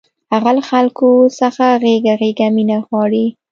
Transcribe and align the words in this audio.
هغه 0.33 0.51
له 0.57 0.63
خلکو 0.69 1.09
څخه 1.39 1.65
غېږه 1.81 2.13
غېږه 2.21 2.47
مینه 2.55 2.77
غواړي 2.87 3.25